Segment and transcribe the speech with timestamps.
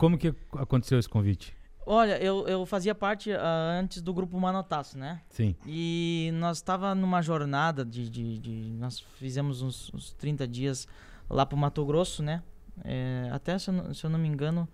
[0.00, 1.54] como que aconteceu esse convite?
[1.84, 3.36] Olha, eu, eu fazia parte uh,
[3.78, 5.20] antes do grupo Manotaço, né?
[5.28, 5.54] Sim.
[5.66, 10.88] E nós estava numa jornada de, de, de, Nós fizemos uns, uns 30 dias
[11.28, 12.42] lá pro Mato Grosso, né?
[12.82, 14.66] É, até, se eu, não, se eu, não me engano,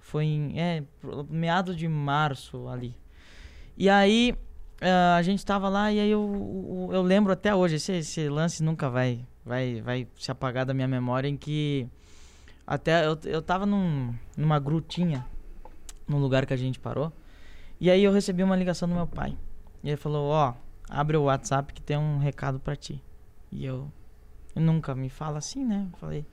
[0.00, 0.84] foi em é,
[1.30, 2.94] meados de março ali.
[3.74, 4.36] E aí
[4.82, 8.28] uh, a gente estava lá e aí eu, eu, eu lembro até hoje, esse, esse,
[8.28, 11.88] lance nunca vai, vai, vai se apagar da minha memória, em que
[12.70, 15.24] até eu, eu tava num, numa grutinha
[16.06, 17.10] no lugar que a gente parou.
[17.80, 19.34] E aí eu recebi uma ligação do meu pai.
[19.82, 20.54] E ele falou: Ó, oh,
[20.90, 23.02] abre o WhatsApp que tem um recado para ti.
[23.50, 23.90] E eu,
[24.54, 25.88] nunca me fala assim, né?
[25.90, 26.26] Eu falei.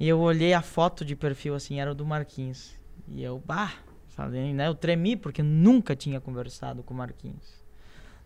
[0.00, 2.74] E eu olhei a foto de perfil assim, era o do Marquinhos.
[3.06, 3.74] E eu, bah,
[4.08, 4.66] falei, né?
[4.66, 7.64] Eu tremi porque nunca tinha conversado com o Marquinhos.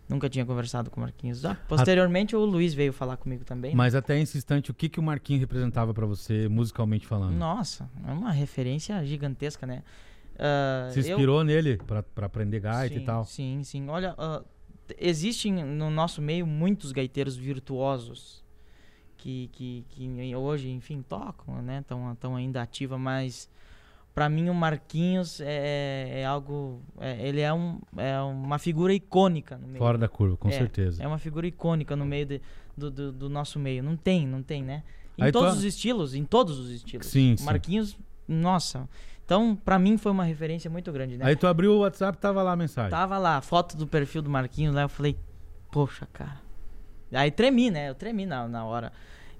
[0.07, 1.45] Nunca tinha conversado com o Marquinhos.
[1.45, 3.73] Ah, posteriormente, o Luiz veio falar comigo também.
[3.73, 7.33] Mas até esse instante, o que, que o Marquinhos representava para você, musicalmente falando?
[7.33, 9.81] Nossa, é uma referência gigantesca, né?
[10.33, 11.43] Uh, Se inspirou eu...
[11.43, 13.25] nele para aprender gaita sim, e tal?
[13.25, 13.87] Sim, sim.
[13.87, 14.45] Olha, uh,
[14.99, 18.43] existem no nosso meio muitos gaiteiros virtuosos
[19.17, 21.79] que, que, que hoje, enfim, tocam, né?
[21.79, 23.49] Estão ainda ativa, mas
[24.13, 29.57] para mim o Marquinhos é, é algo é, ele é, um, é uma figura icônica
[29.57, 29.79] no meio.
[29.79, 32.41] fora da curva com é, certeza é uma figura icônica no meio de,
[32.77, 34.83] do, do, do, nosso meio não tem não tem né
[35.17, 37.97] em Aí todos os estilos em todos os estilos sim, Marquinhos sim.
[38.27, 38.87] nossa
[39.25, 41.25] então, para mim foi uma referência muito grande, né?
[41.25, 42.91] Aí tu abriu o WhatsApp, tava lá a mensagem.
[42.91, 45.17] Tava lá, foto do perfil do Marquinhos lá, eu falei,
[45.71, 46.41] poxa, cara.
[47.11, 47.89] Aí tremi, né?
[47.89, 48.91] Eu tremi na, na hora.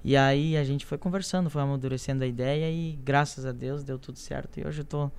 [0.04, 3.98] E aí a gente foi conversando, foi amadurecendo a ideia e graças a Deus deu
[3.98, 4.60] tudo certo.
[4.60, 5.12] E hoje eu tô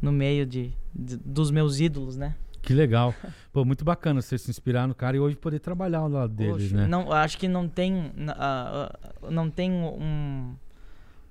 [0.00, 2.34] no meio de, de dos meus ídolos, né?
[2.60, 3.14] Que legal.
[3.52, 6.72] Pô, muito bacana você se inspirar no cara e hoje poder trabalhar ao lado deles,
[6.72, 6.86] né?
[6.86, 10.54] Não, acho que não tem, uh, não tem um,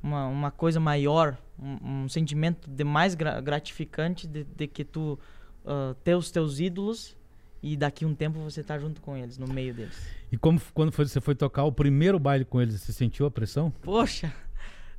[0.01, 5.19] uma, uma coisa maior um, um sentimento de mais gra gratificante de, de, que tu
[5.63, 7.15] uh, ter os teus ídolos
[7.65, 9.97] e daqui um tempo você tá junto com eles, no meio deles.
[10.31, 13.31] E como quando foi, você foi tocar o primeiro baile com eles, você sentiu a
[13.31, 13.71] pressão?
[13.81, 14.31] Poxa,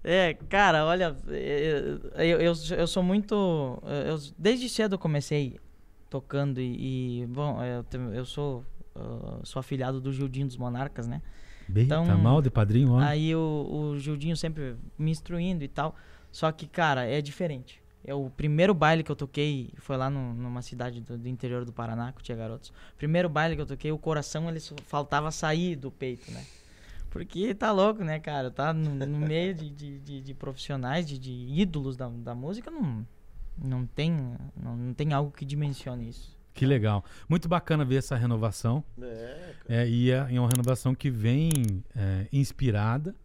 [0.03, 3.35] é, cara, olha, eu, eu, eu, eu sou muito.
[4.07, 5.61] Eu, desde cedo eu comecei
[6.11, 8.65] tocando e, e bom, eu, eu sou,
[8.97, 11.23] uh, sou afiliado do Gildinho dos Monarcas, né?
[11.69, 12.99] Bem, então, tá mal de padrinho, ó.
[12.99, 15.95] Aí o, o Gildinho sempre me instruindo e tal.
[16.33, 17.81] Só que, cara, é diferente.
[18.07, 21.65] É o primeiro baile que eu toquei foi lá no, numa cidade do, do, interior
[21.65, 22.73] do Paraná, que tinha garotos.
[22.97, 26.45] Primeiro baile que eu toquei, o coração ele faltava sair do peito, né?
[27.11, 28.49] Porque tá louco, né, cara?
[28.49, 32.71] Tá no, no meio de, de, de, de profissionais, de, de, ídolos da, da música,
[32.71, 33.05] não,
[33.59, 34.13] não, tem,
[34.57, 36.37] não, não tem algo que dimensione isso.
[36.55, 37.05] Que legal.
[37.29, 38.85] Muito bacana ver essa renovação.
[39.03, 41.51] É, é e é, é uma renovação que vem
[41.95, 43.17] é, inspirada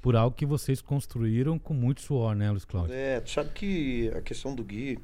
[0.00, 2.94] por algo que vocês construíram com muito suor, né, Luiz Cláudio?
[2.94, 4.98] É, tu sabe que a questão do Gui,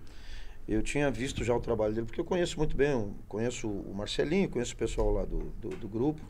[0.68, 4.48] eu tinha visto já o trabalho dele, porque eu conheço muito bem, conheço o Marcelinho,
[4.48, 6.22] conheço o pessoal lá do, do, do grupo.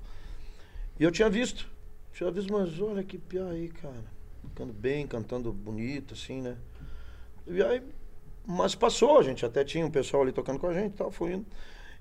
[0.98, 1.68] E eu tinha visto,
[2.12, 4.14] tinha visto, mas olha que pior aí, cara.
[4.42, 6.56] Cantando bem, cantando bonito, assim, né?
[7.46, 7.82] E aí,
[8.46, 11.10] mas passou, a gente até tinha um pessoal ali tocando com a gente e tal,
[11.10, 11.46] foi indo.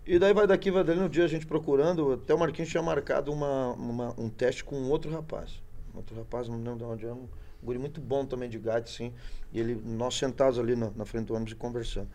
[0.05, 2.83] E daí vai daqui, vai dali, no dia a gente procurando, até o Marquinhos tinha
[2.83, 5.61] marcado uma, uma um teste com um outro rapaz
[5.93, 7.27] outro rapaz, não lembro de onde é, um
[7.61, 9.13] guri muito bom também de gato, assim.
[9.51, 12.09] E ele, nós sentados ali na, na frente do ônibus e conversando.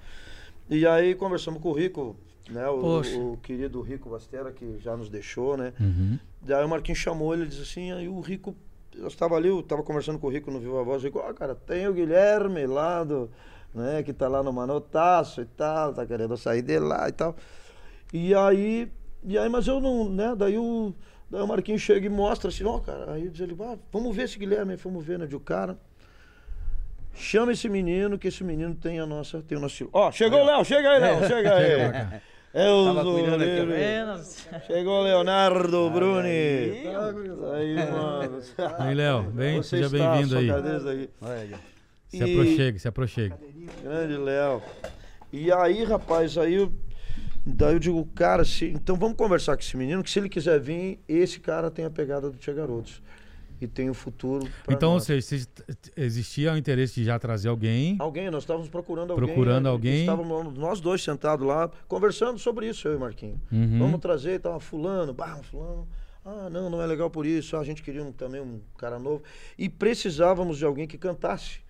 [0.69, 2.17] E aí conversamos com o Rico,
[2.51, 2.69] né?
[2.69, 5.73] O, o, querido Rico Bastera, que já nos deixou, né?
[5.81, 6.19] Uhum.
[6.43, 8.55] Daí o Marquinhos chamou ele e disse assim, aí o Rico,
[8.95, 11.33] eu estava ali, eu estava conversando com o Rico no Viva Voz, o Rico, ah,
[11.33, 13.31] cara, tem o Guilherme lá do,
[13.75, 17.37] né, que tá lá no Manotaço e tal, tá querendo sair de lá e tal.
[18.13, 18.91] E aí,
[19.25, 20.95] e aí, mas eu não, né, daí o
[21.31, 23.13] Daí o Marquinhos chega e mostra assim, ó, oh, cara.
[23.13, 25.27] Aí diz ele, ah, vamos ver esse Guilherme, vamos ver, né?
[25.27, 25.79] De o cara.
[27.15, 29.89] Chama esse menino, que esse menino tem a nossa, tem o nosso.
[29.93, 32.21] Ó, oh, chegou o Léo, chega aí, Léo, chega aí.
[32.55, 32.95] É o
[34.67, 36.29] Chegou o Leonardo Bruni.
[36.29, 38.41] Aí, mano.
[38.79, 40.49] Aí, Léo, bem, seja bem-vindo aí.
[42.09, 43.35] Se aproxegue, se aproxegue.
[43.83, 44.63] Grande Léo.
[45.31, 46.73] E aí, rapaz, aí eu
[47.55, 50.61] Daí eu digo, cara, se, então vamos conversar com esse menino, que se ele quiser
[50.61, 53.03] vir, esse cara tem a pegada do Tia Garotos.
[53.61, 54.47] E tem o futuro.
[54.69, 55.11] Então, nós.
[55.11, 55.49] ou seja,
[55.97, 57.97] existia o interesse de já trazer alguém.
[57.99, 59.27] Alguém, nós estávamos procurando alguém.
[59.27, 59.71] Procurando né?
[59.71, 60.01] alguém.
[60.01, 63.39] Estávamos nós dois sentados lá, conversando sobre isso, eu e Marquinhos.
[63.51, 63.79] Uhum.
[63.81, 65.89] Vamos trazer, estava fulano, bah, fulano.
[66.25, 67.57] Ah, não, não é legal por isso.
[67.57, 69.23] Ah, a gente queria um, também um cara novo.
[69.59, 71.61] E precisávamos de alguém que cantasse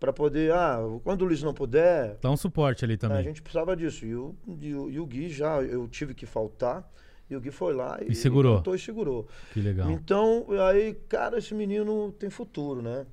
[0.00, 2.16] para poder, ah, quando o Luiz não puder.
[2.22, 3.18] Dá um suporte ali também.
[3.18, 4.06] A gente precisava disso.
[4.06, 6.90] E o, e o, e o Gui já, eu tive que faltar.
[7.28, 8.62] E o Gui foi lá e, e segurou.
[8.66, 9.28] E, e segurou.
[9.52, 9.90] Que legal.
[9.90, 13.06] Então, aí, cara, esse menino tem futuro, né?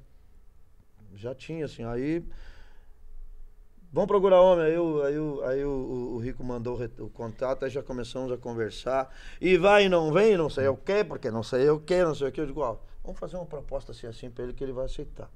[1.13, 1.83] Já tinha, assim.
[1.83, 2.23] Aí
[3.91, 4.65] Vamos procurar homem.
[4.65, 8.31] Aí, o, aí, o, aí o, o Rico mandou o, o, contato, aí já começamos
[8.31, 9.13] a conversar.
[9.39, 12.13] E vai e não vem, não sei o quê, porque não sei o quê, não
[12.13, 12.41] sei o quê.
[12.41, 15.29] Eu digo, ó, vamos fazer uma proposta assim, assim pra ele que ele vai aceitar.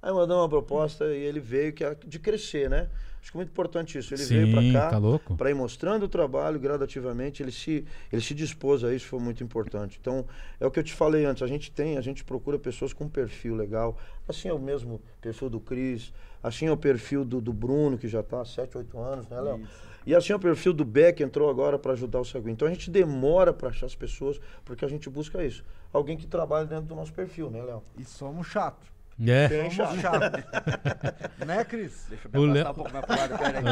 [0.00, 2.88] Aí mandou uma proposta e ele veio que é de crescer, né?
[3.20, 4.14] Acho que é muito importante isso.
[4.14, 7.42] Ele Sim, veio para cá tá para ir mostrando o trabalho gradativamente.
[7.42, 9.98] Ele se, ele se dispôs a isso, foi muito importante.
[10.00, 10.24] Então,
[10.60, 11.42] é o que eu te falei antes.
[11.42, 13.98] A gente tem, a gente procura pessoas com um perfil legal.
[14.28, 16.12] Assim é o mesmo perfil do Cris,
[16.42, 19.40] assim é o perfil do, do Bruno, que já está há 7, 8 anos, né,
[19.40, 19.66] Léo?
[20.06, 22.52] E assim é o perfil do Beck, que entrou agora para ajudar o Seguin.
[22.52, 25.62] Então a gente demora para achar as pessoas, porque a gente busca isso.
[25.92, 27.82] Alguém que trabalhe dentro do nosso perfil, né, Léo?
[27.98, 28.97] E somos chatos.
[29.26, 29.68] É.
[29.70, 30.00] Chato.
[30.00, 30.44] chato.
[31.44, 32.06] né, Cris?
[32.08, 33.64] Deixa eu me afastar um pouco mais pro lado, pera aí.